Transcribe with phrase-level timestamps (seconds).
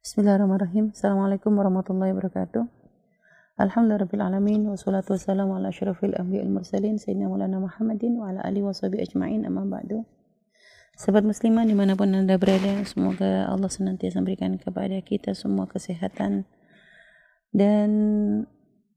[0.00, 0.96] Bismillahirrahmanirrahim.
[0.96, 2.64] Assalamualaikum warahmatullahi wabarakatuh.
[3.60, 4.72] Alhamdulillahirrahmanirrahim.
[4.72, 6.96] Wassalatu wassalamu ala ashrafil anbiya mursalin.
[6.96, 9.44] Sayyidina Maulana Muhammadin wa ala alihi wa sahbihi ajma'in.
[9.44, 10.08] Amma ba'du.
[10.96, 16.48] Sahabat muslimah di mana pun anda berada, semoga Allah senantiasa memberikan kepada kita semua kesehatan
[17.52, 17.90] dan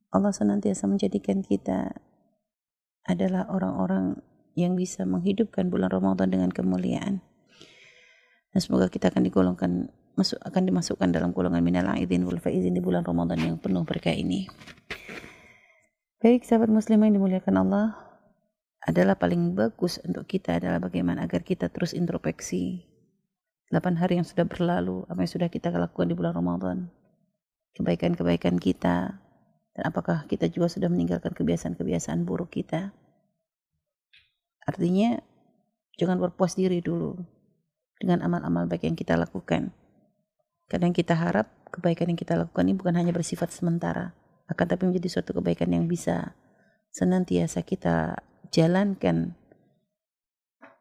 [0.08, 2.00] Allah senantiasa menjadikan kita
[3.04, 4.24] adalah orang-orang
[4.56, 7.20] yang bisa menghidupkan bulan Ramadan dengan kemuliaan.
[8.56, 12.82] Dan semoga kita akan digolongkan masuk akan dimasukkan dalam golongan minal aidin wal faizin di
[12.82, 14.46] bulan Ramadan yang penuh berkah ini.
[16.22, 17.98] Baik sahabat muslimah yang dimuliakan Allah,
[18.84, 22.84] adalah paling bagus untuk kita adalah bagaimana agar kita terus introspeksi
[23.72, 26.78] 8 hari yang sudah berlalu, apa yang sudah kita lakukan di bulan Ramadan.
[27.74, 29.18] Kebaikan-kebaikan kita
[29.74, 32.94] dan apakah kita juga sudah meninggalkan kebiasaan-kebiasaan buruk kita.
[34.70, 35.18] Artinya
[35.98, 37.18] jangan berpuas diri dulu
[37.98, 39.74] dengan amal-amal baik yang kita lakukan
[40.72, 44.14] Kadang kita harap kebaikan yang kita lakukan ini bukan hanya bersifat sementara,
[44.50, 46.38] akan tapi menjadi suatu kebaikan yang bisa
[46.94, 48.22] senantiasa kita
[48.54, 49.34] jalankan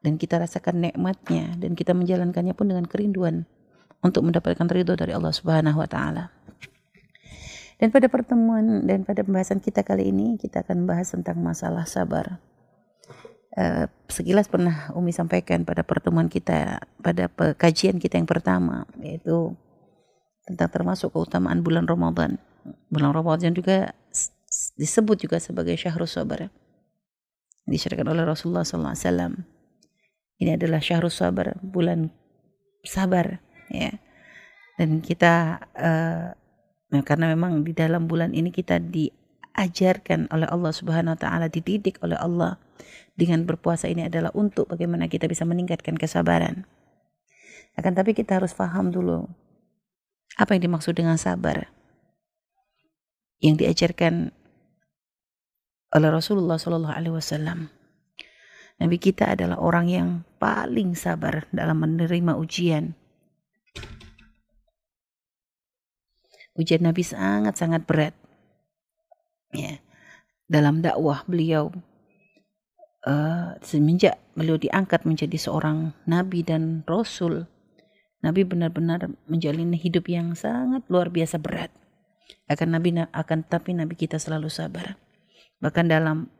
[0.03, 3.47] dan kita rasakan nikmatnya dan kita menjalankannya pun dengan kerinduan
[4.03, 6.29] untuk mendapatkan ridho dari Allah Subhanahu wa taala.
[7.79, 12.37] Dan pada pertemuan dan pada pembahasan kita kali ini kita akan bahas tentang masalah sabar.
[13.53, 19.53] Uh, sekilas pernah Umi sampaikan pada pertemuan kita pada kajian kita yang pertama yaitu
[20.43, 22.39] tentang termasuk keutamaan bulan Ramadan.
[22.91, 23.95] Bulan Ramadan juga
[24.75, 26.51] disebut juga sebagai syahrul sabar.
[27.63, 29.39] Disyariatkan oleh Rasulullah SAW.
[30.39, 32.11] Ini adalah syahrul sabar, bulan
[32.83, 33.39] sabar,
[33.71, 33.95] ya.
[34.75, 36.35] Dan kita uh,
[37.07, 42.19] karena memang di dalam bulan ini kita diajarkan oleh Allah Subhanahu wa taala, dididik oleh
[42.19, 42.59] Allah
[43.15, 46.67] dengan berpuasa ini adalah untuk bagaimana kita bisa meningkatkan kesabaran.
[47.79, 49.29] Akan tapi kita harus paham dulu
[50.37, 51.69] apa yang dimaksud dengan sabar?
[53.43, 54.31] Yang diajarkan
[55.93, 57.69] oleh Rasulullah Shallallahu Alaihi Wasallam.
[58.81, 60.09] Nabi kita adalah orang yang
[60.41, 62.97] paling sabar dalam menerima ujian.
[66.57, 68.15] Ujian Nabi sangat-sangat berat.
[69.53, 69.77] Ya,
[70.49, 71.69] dalam dakwah beliau
[73.07, 77.45] uh, semenjak beliau diangkat menjadi seorang nabi dan rasul
[78.23, 81.69] Nabi benar-benar menjalani hidup yang sangat luar biasa berat.
[82.47, 84.95] Akan Nabi akan tapi Nabi kita selalu sabar.
[85.59, 86.31] Bahkan dalam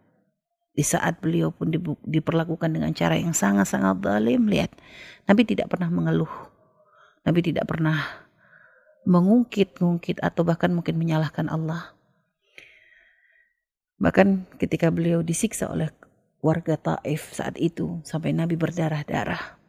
[0.74, 1.70] di saat beliau pun
[2.08, 4.74] diperlakukan dengan cara yang sangat-sangat zalim, lihat
[5.28, 6.32] Nabi tidak pernah mengeluh.
[7.24, 8.00] Nabi tidak pernah
[9.04, 11.94] mengungkit-ungkit atau bahkan mungkin menyalahkan Allah.
[14.00, 15.92] Bahkan ketika beliau disiksa oleh
[16.44, 19.62] warga Taif saat itu sampai Nabi berdarah-darah.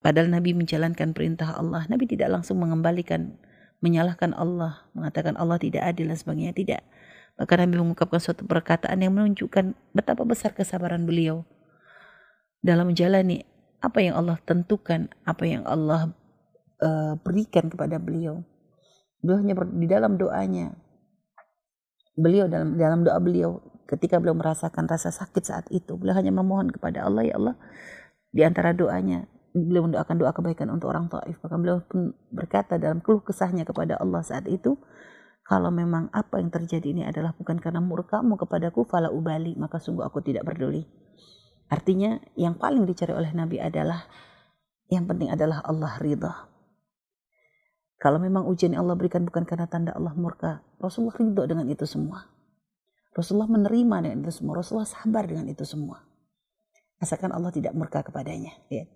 [0.00, 1.84] Padahal Nabi menjalankan perintah Allah.
[1.92, 3.36] Nabi tidak langsung mengembalikan,
[3.84, 6.56] menyalahkan Allah, mengatakan Allah tidak adil dan sebagainya.
[6.56, 6.82] Tidak.
[7.36, 11.44] Bahkan Nabi mengungkapkan suatu perkataan yang menunjukkan betapa besar kesabaran beliau
[12.64, 13.44] dalam menjalani
[13.80, 16.12] apa yang Allah tentukan, apa yang Allah
[16.80, 18.44] uh, berikan kepada beliau.
[19.20, 20.72] Beliau hanya di dalam doanya,
[22.16, 26.72] beliau dalam dalam doa beliau ketika beliau merasakan rasa sakit saat itu, beliau hanya memohon
[26.72, 27.56] kepada Allah ya Allah
[28.32, 31.38] di antara doanya beliau mendoakan doa kebaikan untuk orang Taif.
[31.42, 34.78] Maka beliau pun berkata dalam keluh kesahnya kepada Allah saat itu,
[35.46, 40.06] kalau memang apa yang terjadi ini adalah bukan karena murkamu kepadaku, fala ubali, maka sungguh
[40.06, 40.86] aku tidak peduli.
[41.70, 44.06] Artinya yang paling dicari oleh Nabi adalah
[44.90, 46.50] yang penting adalah Allah ridha.
[48.00, 51.86] Kalau memang ujian yang Allah berikan bukan karena tanda Allah murka, Rasulullah ridho dengan itu
[51.86, 52.26] semua.
[53.10, 54.62] Rasulullah menerima dengan itu semua.
[54.62, 55.98] Rasulullah sabar dengan itu semua.
[57.02, 58.54] Asalkan Allah tidak murka kepadanya.
[58.70, 58.86] Ya.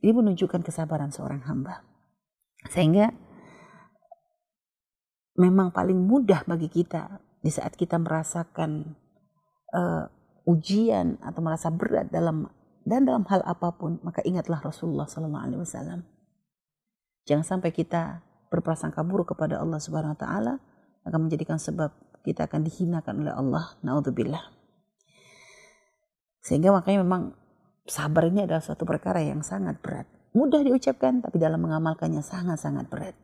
[0.00, 1.84] Ini menunjukkan kesabaran seorang hamba.
[2.72, 3.12] Sehingga
[5.36, 8.96] memang paling mudah bagi kita di saat kita merasakan
[9.72, 10.04] uh,
[10.44, 12.48] ujian atau merasa berat dalam
[12.84, 16.00] dan dalam hal apa pun, maka ingatlah Rasulullah Sallallahu Alaihi Wasallam.
[17.28, 20.54] Jangan sampai kita berprasangka buruk kepada Allah Subhanahu Wa Taala
[21.04, 21.92] akan menjadikan sebab
[22.24, 23.76] kita akan dihinakan oleh Allah.
[23.84, 24.42] Naudzubillah.
[26.40, 27.36] Sehingga makanya memang
[27.90, 30.06] sabar ini adalah suatu perkara yang sangat berat.
[30.30, 33.18] Mudah diucapkan, tapi dalam mengamalkannya sangat-sangat berat.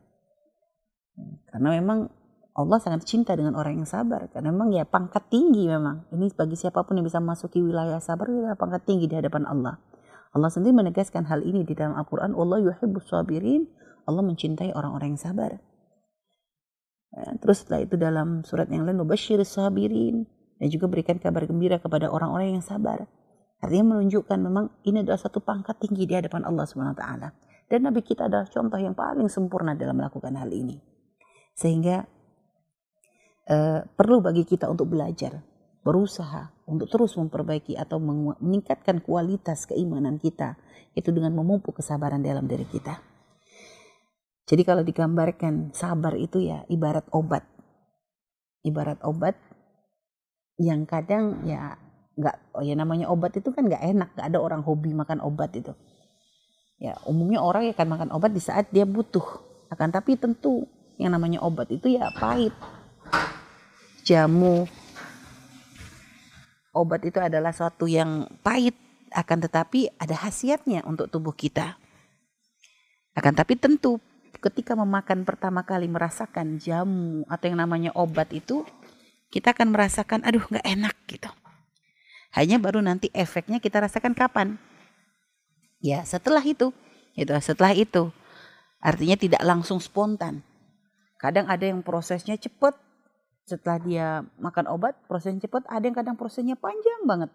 [1.47, 2.11] Karena memang
[2.57, 4.27] Allah sangat cinta dengan orang yang sabar.
[4.27, 6.09] Karena memang ya pangkat tinggi memang.
[6.11, 9.79] Ini bagi siapa pun yang bisa masuki wilayah sabar, adalah pangkat tinggi di hadapan Allah.
[10.35, 12.35] Allah sendiri menegaskan hal ini di dalam Al-Quran.
[12.35, 13.71] Allah yuhibbus sabirin.
[14.03, 15.51] Allah mencintai orang-orang yang sabar.
[17.15, 20.27] Ya, terus setelah itu dalam surat yang lain, Mubashir sabirin.
[20.57, 23.05] Dan juga berikan kabar gembira kepada orang-orang yang sabar.
[23.57, 27.29] Artinya menunjukkan memang ini adalah satu pangkat tinggi di hadapan Allah taala.
[27.67, 30.77] Dan Nabi kita adalah contoh yang paling sempurna dalam melakukan hal ini.
[31.57, 32.05] Sehingga
[33.49, 35.41] uh, perlu bagi kita untuk belajar,
[35.81, 40.55] berusaha untuk terus memperbaiki atau meningkatkan kualitas keimanan kita
[40.93, 42.99] itu dengan memupuk kesabaran dalam diri kita.
[44.47, 47.43] Jadi kalau digambarkan sabar itu ya ibarat obat.
[48.63, 49.35] Ibarat obat
[50.55, 51.75] yang kadang ya
[52.17, 55.53] nggak oh ya namanya obat itu kan nggak enak, nggak ada orang hobi makan obat
[55.53, 55.71] itu.
[56.77, 59.25] Ya, umumnya orang akan makan obat di saat dia butuh.
[59.73, 60.65] Akan tapi tentu
[60.97, 62.53] yang namanya obat itu ya pahit.
[64.05, 64.65] Jamu
[66.77, 68.77] obat itu adalah suatu yang pahit
[69.09, 71.73] akan tetapi ada khasiatnya untuk tubuh kita.
[73.17, 73.97] Akan tapi tentu
[74.37, 78.61] ketika memakan pertama kali merasakan jamu atau yang namanya obat itu
[79.33, 81.29] kita akan merasakan aduh nggak enak gitu.
[82.35, 84.59] Hanya baru nanti efeknya kita rasakan kapan?
[85.79, 86.73] Ya, setelah itu,
[87.13, 88.09] itu setelah itu.
[88.81, 90.41] Artinya tidak langsung spontan.
[91.17, 92.77] Kadang ada yang prosesnya cepat.
[93.47, 94.07] Setelah dia
[94.37, 95.65] makan obat, prosesnya cepat.
[95.65, 97.31] Ada yang kadang prosesnya panjang banget.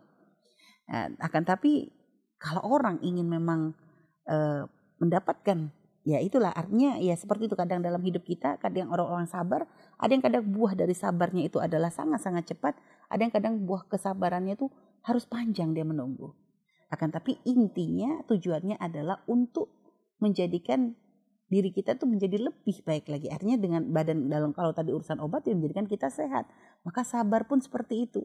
[0.86, 1.90] Nah, akan tapi
[2.38, 3.74] kalau orang ingin memang
[4.26, 4.66] e,
[5.02, 5.70] mendapatkan
[6.02, 10.22] ya itulah artinya ya seperti itu kadang dalam hidup kita kadang orang-orang sabar ada yang
[10.22, 12.74] kadang buah dari sabarnya itu adalah sangat-sangat cepat
[13.06, 14.66] ada yang kadang buah kesabarannya itu
[15.06, 16.34] harus panjang dia menunggu
[16.90, 19.70] akan tapi intinya tujuannya adalah untuk
[20.18, 20.94] menjadikan
[21.52, 23.28] diri kita tuh menjadi lebih baik lagi.
[23.28, 26.48] Artinya dengan badan dalam kalau tadi urusan obat yang menjadikan kita sehat.
[26.80, 28.24] Maka sabar pun seperti itu.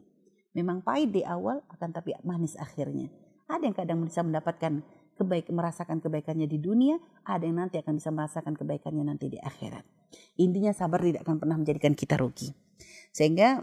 [0.56, 3.12] Memang pahit di awal akan tapi manis akhirnya.
[3.52, 4.80] Ada yang kadang bisa mendapatkan
[5.18, 9.82] kebaik merasakan kebaikannya di dunia, ada yang nanti akan bisa merasakan kebaikannya nanti di akhirat.
[10.38, 12.54] Intinya sabar tidak akan pernah menjadikan kita rugi.
[13.10, 13.60] Sehingga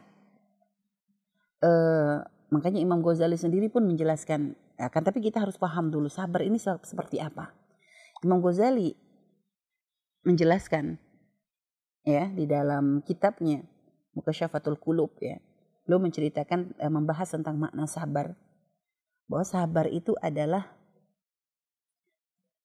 [1.63, 2.17] eh,
[2.51, 7.23] makanya Imam Ghazali sendiri pun menjelaskan akan tapi kita harus paham dulu sabar ini seperti
[7.23, 7.55] apa.
[8.21, 8.91] Imam Ghazali
[10.27, 10.99] menjelaskan
[12.03, 13.63] ya di dalam kitabnya
[14.15, 15.39] Mukasyafatul Kulub ya.
[15.85, 18.33] Beliau menceritakan eh, membahas tentang makna sabar.
[19.25, 20.69] Bahwa sabar itu adalah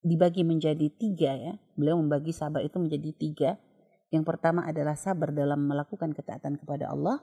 [0.00, 1.55] dibagi menjadi tiga ya.
[1.76, 3.50] Beliau membagi sabar itu menjadi tiga.
[4.11, 7.23] Yang pertama adalah sabar dalam melakukan ketaatan kepada Allah.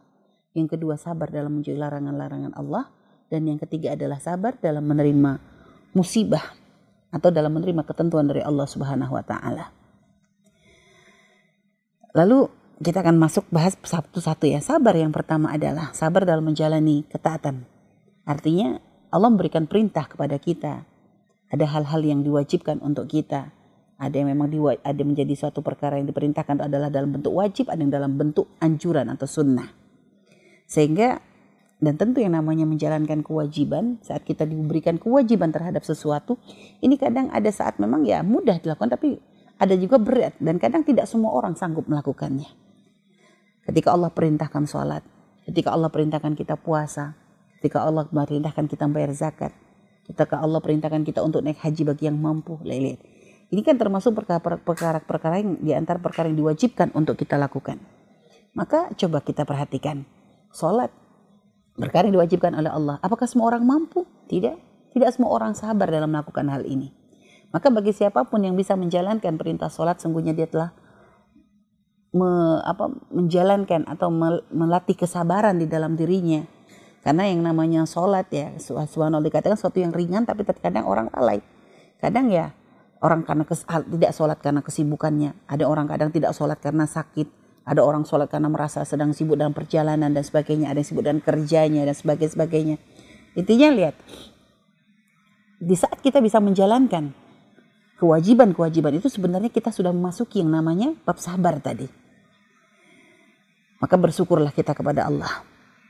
[0.55, 2.89] Yang kedua sabar dalam menjauhi larangan-larangan Allah
[3.27, 5.37] dan yang ketiga adalah sabar dalam menerima
[5.91, 6.55] musibah
[7.11, 9.69] atau dalam menerima ketentuan dari Allah Subhanahu wa taala.
[12.15, 12.49] Lalu
[12.81, 14.63] kita akan masuk bahas satu-satu ya.
[14.63, 17.67] Sabar yang pertama adalah sabar dalam menjalani ketaatan.
[18.25, 18.79] Artinya
[19.13, 20.87] Allah memberikan perintah kepada kita.
[21.47, 23.55] Ada hal-hal yang diwajibkan untuk kita.
[23.97, 27.81] Ada yang memang diwa, ada menjadi suatu perkara yang diperintahkan adalah dalam bentuk wajib, ada
[27.81, 29.73] yang dalam bentuk anjuran atau sunnah.
[30.69, 31.17] Sehingga
[31.77, 36.41] dan tentu yang namanya menjalankan kewajiban, saat kita diberikan kewajiban terhadap sesuatu,
[36.81, 39.21] ini kadang ada saat memang ya mudah dilakukan, tapi
[39.57, 42.49] ada juga berat dan kadang tidak semua orang sanggup melakukannya.
[43.65, 45.05] Ketika Allah perintahkan sholat,
[45.45, 47.13] ketika Allah perintahkan kita puasa,
[47.61, 49.53] ketika Allah merintahkan kita bayar zakat,
[50.07, 52.99] ketika Allah perintahkan kita untuk naik haji bagi yang mampu, lihat.
[53.47, 54.11] Ini kan termasuk
[54.63, 57.79] perkara-perkara yang diantar perkara yang diwajibkan untuk kita lakukan.
[58.51, 60.03] Maka coba kita perhatikan.
[60.51, 60.91] Sholat
[61.77, 62.97] Perkara yang diwajibkan oleh Allah.
[63.05, 64.09] Apakah semua orang mampu?
[64.25, 64.57] Tidak.
[64.97, 66.89] Tidak semua orang sabar dalam melakukan hal ini.
[67.53, 70.73] Maka bagi siapa pun yang bisa menjalankan perintah sholat, sungguhnya dia telah
[72.17, 74.09] me, apa, menjalankan atau
[74.49, 76.41] melatih kesabaran di dalam dirinya.
[77.05, 81.39] Karena yang namanya sholat ya, subhanallah dikatakan sesuatu yang ringan tapi terkadang orang lalai.
[81.97, 82.51] Kadang ya
[82.99, 85.33] orang karena kes, tidak sholat karena kesibukannya.
[85.47, 89.51] Ada orang kadang tidak sholat karena sakit ada orang sholat karena merasa sedang sibuk dalam
[89.51, 90.71] perjalanan dan sebagainya.
[90.71, 92.31] Ada yang sibuk dengan kerjanya dan sebagainya.
[92.31, 92.75] sebagainya.
[93.35, 93.95] Intinya lihat,
[95.59, 97.11] di saat kita bisa menjalankan
[97.99, 101.91] kewajiban-kewajiban itu sebenarnya kita sudah memasuki yang namanya bab sabar tadi.
[103.83, 105.43] Maka bersyukurlah kita kepada Allah.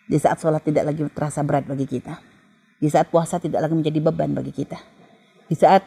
[0.07, 2.15] Di saat sholat tidak lagi terasa berat bagi kita.
[2.79, 4.79] Di saat puasa tidak lagi menjadi beban bagi kita.
[5.51, 5.83] Di saat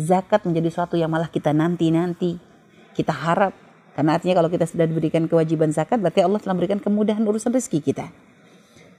[0.00, 2.40] zakat menjadi sesuatu yang malah kita nanti-nanti.
[2.96, 3.52] Kita harap
[3.98, 7.82] karena artinya kalau kita sudah diberikan kewajiban zakat, berarti Allah telah memberikan kemudahan urusan rezeki
[7.82, 8.06] kita.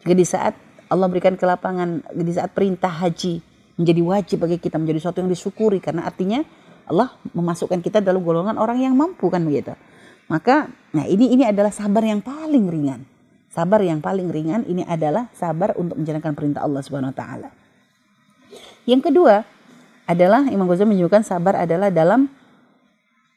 [0.03, 0.59] Juga di saat
[0.91, 3.39] Allah berikan kelapangan, di saat perintah haji
[3.79, 5.79] menjadi wajib bagi kita, menjadi sesuatu yang disyukuri.
[5.79, 6.43] Karena artinya
[6.83, 9.71] Allah memasukkan kita dalam golongan orang yang mampu kan begitu.
[10.27, 13.07] Maka, nah ini ini adalah sabar yang paling ringan.
[13.49, 17.49] Sabar yang paling ringan ini adalah sabar untuk menjalankan perintah Allah Subhanahu wa taala.
[18.85, 19.41] Yang kedua
[20.05, 22.29] adalah Imam Ghazali menyebutkan sabar adalah dalam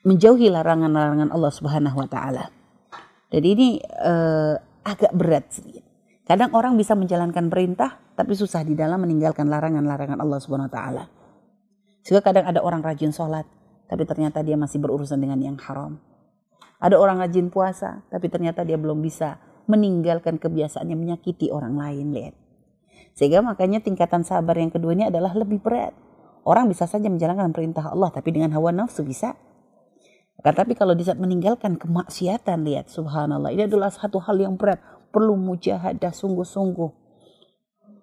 [0.04, 2.52] menjauhi larangan-larangan Allah Subhanahu wa taala.
[3.32, 5.84] Jadi ini uh, agak berat sedikit.
[6.28, 11.04] Kadang orang bisa menjalankan perintah tapi susah di dalam meninggalkan larangan-larangan Allah Subhanahu wa taala.
[12.04, 13.48] Sehingga kadang ada orang rajin sholat,
[13.88, 15.96] tapi ternyata dia masih berurusan dengan yang haram.
[16.82, 19.38] Ada orang rajin puasa, tapi ternyata dia belum bisa
[19.72, 22.12] meninggalkan kebiasaannya menyakiti orang lain.
[22.12, 22.34] Lihat.
[23.16, 25.96] Sehingga makanya tingkatan sabar yang kedua ini adalah lebih berat.
[26.42, 29.38] Orang bisa saja menjalankan perintah Allah, tapi dengan hawa nafsu bisa.
[30.42, 34.82] Tapi kalau di meninggalkan kemaksiatan, lihat subhanallah, ini adalah satu hal yang berat.
[35.14, 36.90] Perlu mujahadah sungguh-sungguh.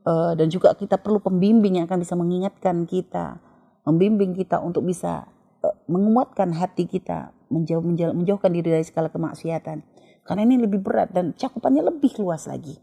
[0.07, 3.43] Uh, dan juga kita perlu pembimbing yang akan bisa mengingatkan kita.
[3.83, 5.27] Membimbing kita untuk bisa
[5.65, 7.35] uh, menguatkan hati kita.
[7.51, 9.83] Menjauh, menjauh, menjauhkan diri dari segala kemaksiatan.
[10.29, 12.77] Karena ini lebih berat dan cakupannya lebih luas lagi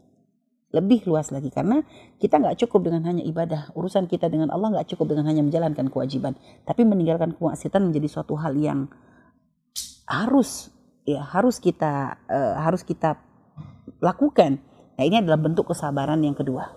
[0.67, 1.79] lebih luas lagi karena
[2.19, 5.87] kita nggak cukup dengan hanya ibadah urusan kita dengan Allah nggak cukup dengan hanya menjalankan
[5.87, 6.35] kewajiban
[6.67, 8.91] tapi meninggalkan kemaksiatan menjadi suatu hal yang
[10.03, 10.67] harus
[11.07, 13.15] ya harus kita uh, harus kita
[14.03, 14.59] lakukan.
[14.99, 16.67] Nah, ini adalah bentuk kesabaran yang kedua.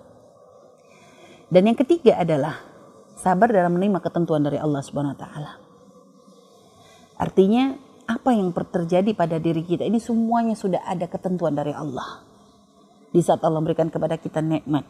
[1.51, 2.63] Dan yang ketiga adalah
[3.19, 5.53] sabar dalam menerima ketentuan dari Allah Subhanahu wa taala.
[7.19, 7.75] Artinya
[8.11, 12.27] apa yang terjadi pada diri kita ini semuanya sudah ada ketentuan dari Allah.
[13.15, 14.83] Di saat Allah memberikan kepada kita nikmat,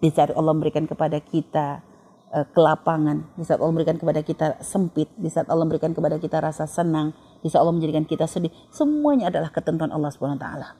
[0.00, 1.84] di saat Allah memberikan kepada kita
[2.32, 6.40] uh, kelapangan, di saat Allah memberikan kepada kita sempit, di saat Allah memberikan kepada kita
[6.40, 7.12] rasa senang,
[7.44, 8.52] bisa Allah menjadikan kita sedih.
[8.72, 10.76] Semuanya adalah ketentuan Allah Subhanahu taala.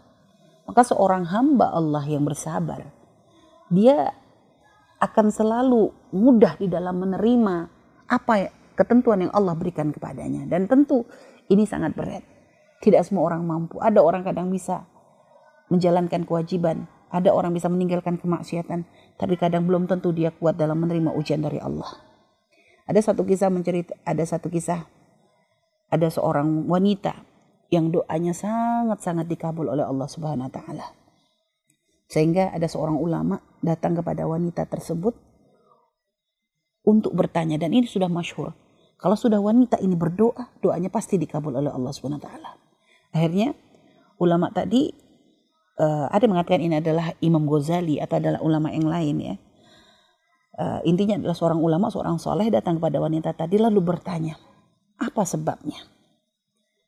[0.65, 2.89] Maka seorang hamba Allah yang bersabar,
[3.69, 4.17] dia
[5.01, 7.69] akan selalu mudah di dalam menerima
[8.09, 10.49] apa ketentuan yang Allah berikan kepadanya.
[10.49, 11.05] Dan tentu
[11.52, 12.25] ini sangat berat.
[12.80, 13.76] Tidak semua orang mampu.
[13.78, 14.88] Ada orang kadang bisa
[15.68, 16.88] menjalankan kewajiban.
[17.12, 18.88] Ada orang bisa meninggalkan kemaksiatan.
[19.21, 21.92] Tapi kadang belum tentu dia kuat dalam menerima ujian dari Allah.
[22.88, 24.82] Ada satu kisah mencerita, ada satu kisah
[25.92, 27.12] ada seorang wanita
[27.68, 30.87] yang doanya sangat-sangat dikabul oleh Allah Subhanahu wa taala.
[32.09, 35.12] Sehingga ada seorang ulama datang kepada wanita tersebut
[36.88, 38.56] untuk bertanya dan ini sudah masyhur.
[39.02, 42.50] Kalau sudah wanita ini berdoa, doanya pasti dikabul oleh Allah Subhanahu wa taala.
[43.11, 43.50] Akhirnya
[44.23, 44.94] ulama tadi
[45.82, 49.35] uh, ada mengatakan ini adalah Imam Ghazali atau adalah ulama yang lain ya.
[50.54, 54.38] Uh, intinya adalah seorang ulama, seorang soleh datang kepada wanita tadi lalu bertanya,
[55.02, 55.82] apa sebabnya?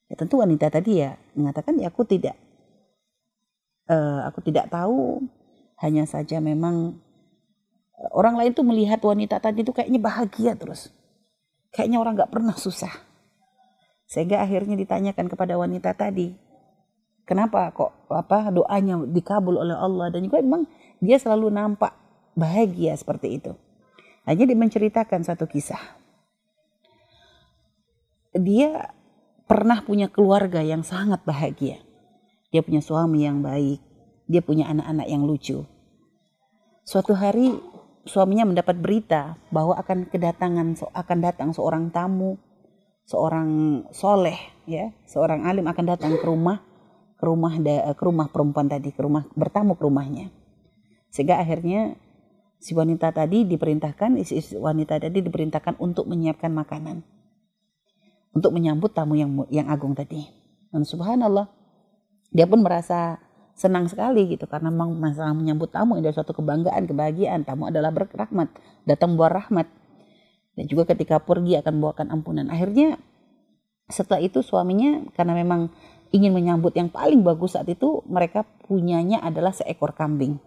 [0.07, 2.39] Ya tentu wanita tadi ya mengatakan ya aku tidak
[3.91, 5.25] uh, aku tidak tahu
[5.83, 7.01] hanya saja memang
[8.15, 10.95] orang lain tuh melihat wanita tadi itu kayaknya bahagia terus.
[11.75, 12.95] Kayaknya orang nggak pernah susah.
[14.07, 16.31] Sehingga akhirnya ditanyakan kepada wanita tadi,
[17.27, 20.71] kenapa kok apa doanya dikabul oleh Allah dan juga memang
[21.03, 21.91] dia selalu nampak
[22.39, 23.53] bahagia seperti itu.
[24.23, 26.05] Hanya dia menceritakan satu kisah
[28.35, 28.91] dia
[29.47, 31.79] pernah punya keluarga yang sangat bahagia.
[32.51, 33.79] Dia punya suami yang baik,
[34.27, 35.63] dia punya anak-anak yang lucu.
[36.83, 37.55] Suatu hari
[38.05, 42.37] suaminya mendapat berita bahwa akan kedatangan akan datang seorang tamu,
[43.09, 44.37] seorang soleh
[44.69, 46.61] ya, seorang alim akan datang ke rumah
[47.15, 47.57] ke rumah
[47.97, 50.29] ke rumah perempuan tadi, ke rumah bertamu ke rumahnya.
[51.09, 51.97] Sehingga akhirnya
[52.61, 57.07] si wanita tadi diperintahkan, isi wanita tadi diperintahkan untuk menyiapkan makanan
[58.35, 60.27] untuk menyambut tamu yang yang agung tadi.
[60.75, 61.47] Dan subhanallah,
[62.35, 63.23] dia pun merasa
[63.55, 67.47] senang sekali gitu karena memang masalah menyambut tamu ini adalah suatu kebanggaan, kebahagiaan.
[67.47, 68.51] Tamu adalah berrahmat,
[68.83, 69.71] datang buah rahmat.
[70.55, 72.47] Dan juga ketika pergi akan membawakan ampunan.
[72.51, 72.99] Akhirnya
[73.91, 75.71] setelah itu suaminya karena memang
[76.15, 80.39] ingin menyambut yang paling bagus saat itu, mereka punyanya adalah seekor kambing.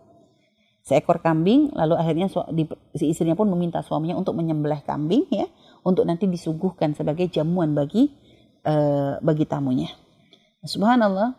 [0.88, 2.32] Seekor kambing, lalu akhirnya
[2.96, 5.52] si istrinya pun meminta suaminya untuk menyembelih kambing ya
[5.84, 8.12] untuk nanti disuguhkan sebagai jamuan bagi
[8.64, 9.92] uh, bagi tamunya.
[10.64, 11.36] Subhanallah,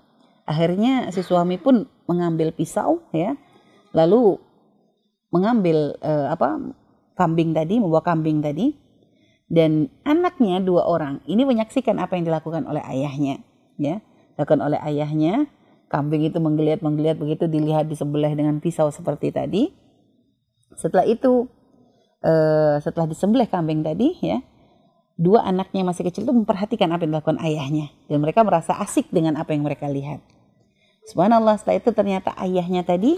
[0.49, 3.37] akhirnya si suami pun mengambil pisau ya,
[3.93, 4.40] lalu
[5.28, 6.73] mengambil uh, apa
[7.12, 8.73] kambing tadi, membawa kambing tadi,
[9.52, 13.45] dan anaknya dua orang ini menyaksikan apa yang dilakukan oleh ayahnya,
[13.76, 14.00] ya,
[14.35, 15.52] dilakukan oleh ayahnya.
[15.88, 19.73] Kambing itu menggeliat menggeliat begitu dilihat di sebelah dengan pisau seperti tadi.
[20.76, 21.49] Setelah itu
[22.25, 24.45] uh, setelah disembelih kambing tadi ya
[25.19, 29.35] dua anaknya masih kecil itu memperhatikan apa yang dilakukan ayahnya dan mereka merasa asik dengan
[29.35, 30.23] apa yang mereka lihat.
[31.09, 33.17] Subhanallah setelah itu ternyata ayahnya tadi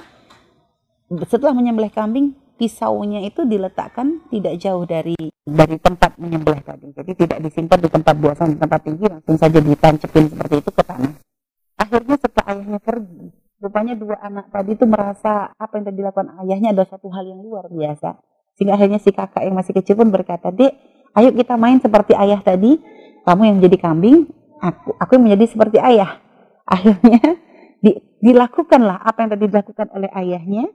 [1.27, 6.95] setelah menyembelih kambing pisaunya itu diletakkan tidak jauh dari dari tempat menyembelih tadi.
[6.95, 10.83] Jadi tidak disimpan di tempat buasan di tempat tinggi langsung saja ditancepin seperti itu ke
[10.87, 11.13] tanah.
[11.81, 13.27] Akhirnya setelah ayahnya pergi,
[13.59, 17.43] rupanya dua anak tadi itu merasa apa yang tadi dilakukan ayahnya adalah satu hal yang
[17.43, 18.21] luar biasa
[18.55, 20.69] sehingga akhirnya si kakak yang masih kecil pun berkata, Dek,
[21.17, 22.77] ayo kita main seperti ayah tadi.
[23.25, 24.29] Kamu yang jadi kambing,
[24.61, 26.21] aku, aku yang menjadi seperti ayah.
[26.69, 27.41] Akhirnya
[27.81, 30.69] di, dilakukanlah apa yang tadi dilakukan oleh ayahnya.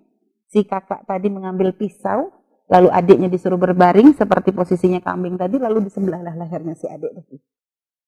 [0.46, 2.30] Si kakak tadi mengambil pisau,
[2.66, 7.38] Lalu adiknya disuruh berbaring seperti posisinya kambing tadi, lalu disembelahlah lehernya si adik tadi.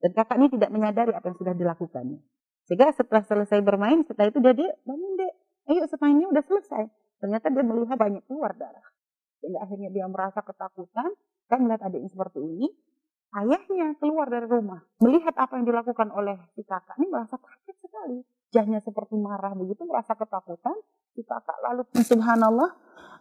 [0.02, 2.20] Dan kakak ini tidak menyadari apa yang sudah dilakukannya.
[2.66, 5.34] Sehingga setelah selesai bermain, setelah itu dia, dia bangun dek,
[5.70, 6.84] ayo semainnya udah selesai.
[7.22, 8.88] Ternyata dia melihat banyak keluar darah.
[9.42, 11.10] Sehingga akhirnya dia merasa ketakutan,
[11.46, 12.68] kan melihat adiknya seperti ini.
[13.36, 18.18] Ayahnya keluar dari rumah, melihat apa yang dilakukan oleh si kakak ini merasa kaget sekali.
[18.56, 20.74] Jahnya seperti marah begitu, merasa ketakutan.
[21.12, 22.72] Si kakak lalu subhanallah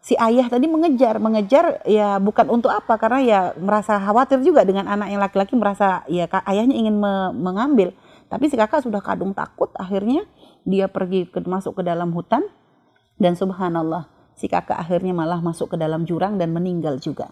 [0.06, 4.86] si ayah tadi mengejar, mengejar ya bukan untuk apa karena ya merasa khawatir juga dengan
[4.86, 7.90] anak yang laki-laki merasa ya ayahnya ingin me mengambil.
[8.26, 10.26] Tapi si kakak sudah kadung takut, akhirnya
[10.66, 12.42] dia pergi ke, masuk ke dalam hutan
[13.18, 17.30] dan subhanallah si kakak akhirnya malah masuk ke dalam jurang dan meninggal juga.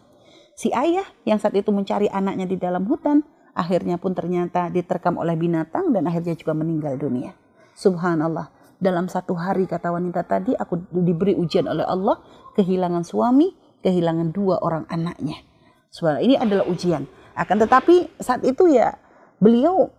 [0.55, 5.35] Si ayah yang saat itu mencari anaknya di dalam hutan, akhirnya pun ternyata diterkam oleh
[5.35, 7.35] binatang dan akhirnya juga meninggal dunia.
[7.75, 12.23] Subhanallah dalam satu hari kata wanita tadi aku diberi ujian oleh Allah
[12.55, 13.51] kehilangan suami,
[13.83, 15.43] kehilangan dua orang anaknya.
[15.91, 17.03] Subhanallah ini adalah ujian.
[17.35, 18.95] Akan tetapi saat itu ya
[19.43, 19.91] beliau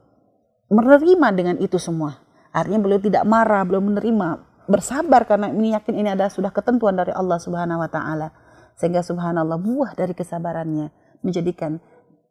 [0.72, 2.24] menerima dengan itu semua.
[2.56, 4.28] Artinya beliau tidak marah, beliau menerima,
[4.72, 8.32] bersabar karena ini yakin ini adalah sudah ketentuan dari Allah Subhanahu wa taala.
[8.76, 10.92] Sehingga subhanallah buah dari kesabarannya
[11.24, 11.80] menjadikan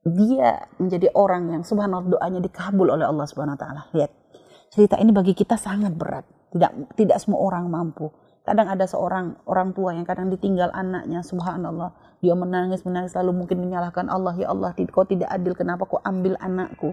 [0.04, 3.82] dia menjadi orang yang subhanallah doanya dikabul oleh Allah Subhanahu wa taala.
[3.96, 4.12] Lihat
[4.68, 6.28] cerita ini bagi kita sangat berat.
[6.52, 8.12] Tidak tidak semua orang mampu.
[8.44, 11.96] Kadang ada seorang orang tua yang kadang ditinggal anaknya, subhanallah.
[12.20, 16.36] Dia menangis, menangis lalu mungkin menyalahkan Allah, ya Allah, kau tidak adil, kenapa kau ambil
[16.36, 16.92] anakku?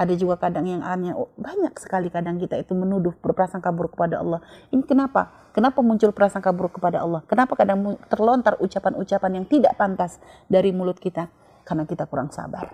[0.00, 4.24] Ada juga kadang yang aneh, oh, banyak sekali kadang kita itu menuduh berprasangka buruk kepada
[4.24, 4.40] Allah.
[4.72, 5.52] Ini kenapa?
[5.52, 7.20] Kenapa muncul prasangka buruk kepada Allah?
[7.28, 10.16] Kenapa kadang terlontar ucapan-ucapan yang tidak pantas
[10.48, 11.28] dari mulut kita?
[11.68, 12.72] Karena kita kurang sabar.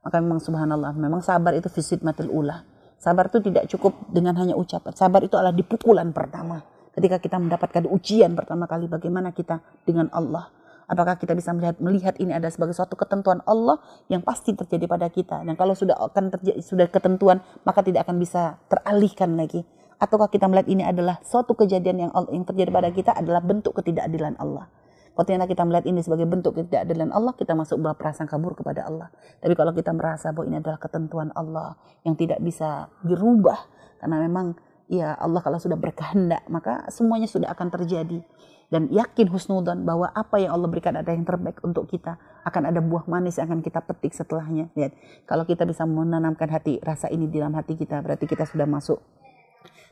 [0.00, 2.64] Maka memang subhanallah, memang sabar itu visit matil ulah
[3.02, 4.94] Sabar itu tidak cukup dengan hanya ucapan.
[4.94, 6.62] Sabar itu adalah di pukulan pertama.
[6.94, 10.54] Ketika kita mendapatkan ujian pertama kali bagaimana kita dengan Allah.
[10.92, 13.80] Apakah kita bisa melihat melihat ini ada sebagai suatu ketentuan Allah
[14.12, 15.40] yang pasti terjadi pada kita.
[15.40, 19.64] Dan kalau sudah akan terjadi sudah ketentuan maka tidak akan bisa teralihkan lagi.
[19.96, 24.36] Ataukah kita melihat ini adalah suatu kejadian yang yang terjadi pada kita adalah bentuk ketidakadilan
[24.36, 24.68] Allah.
[25.12, 29.12] Kalau kita melihat ini sebagai bentuk ketidakadilan Allah, kita masuk berprasangka buruk kepada Allah.
[29.44, 33.60] Tapi kalau kita merasa bahwa ini adalah ketentuan Allah yang tidak bisa dirubah,
[34.00, 34.56] karena memang
[34.88, 38.24] ya Allah kalau sudah berkehendak, maka semuanya sudah akan terjadi.
[38.72, 42.16] Dan yakin husnudon bahwa apa yang Allah berikan ada yang terbaik untuk kita.
[42.40, 44.72] Akan ada buah manis yang akan kita petik setelahnya.
[44.72, 44.96] Lihat,
[45.28, 48.96] kalau kita bisa menanamkan hati rasa ini di dalam hati kita, berarti kita sudah masuk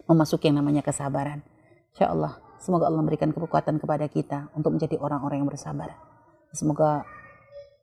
[0.09, 1.45] memasuki yang namanya kesabaran.
[1.93, 5.97] Insya Allah Semoga Allah memberikan kekuatan kepada kita untuk menjadi orang-orang yang bersabar.
[6.53, 7.09] Semoga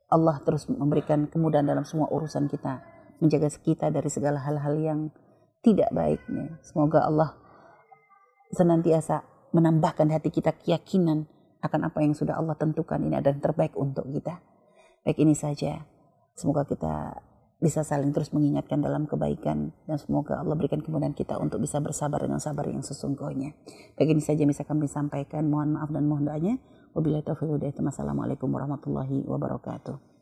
[0.05, 2.86] Allah terus memberikan kemudahan dalam semua urusan kita,
[3.17, 4.99] menjaga kita dari segala hal-hal yang
[5.65, 6.21] tidak baik.
[6.62, 7.33] Semoga Allah
[8.53, 11.27] senantiasa menambahkan hati kita keyakinan
[11.63, 14.39] akan apa yang sudah Allah tentukan ini adalah terbaik untuk kita.
[15.03, 15.81] Baik ini saja.
[16.38, 17.17] Semoga kita
[17.57, 22.21] bisa saling terus mengingatkan dalam kebaikan dan semoga Allah berikan kemudahan kita untuk bisa bersabar
[22.21, 23.57] dengan sabar yang sesungguhnya.
[23.97, 25.49] Begini saja bisa kami sampaikan.
[25.49, 26.62] Mohon maaf dan mohon doanya.
[26.93, 27.49] Wabillahi taufiq
[27.81, 30.16] Wassalamualaikum warahmatullahi wabarakatuh.